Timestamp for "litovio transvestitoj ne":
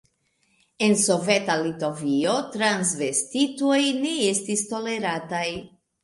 1.65-4.13